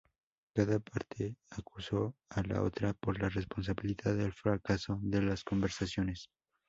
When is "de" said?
5.03-5.21